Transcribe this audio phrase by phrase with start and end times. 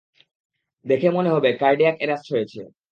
[0.85, 2.61] দেখে মনে হবে কার্ডিয়াক এ্যারেস্ট হয়েছে।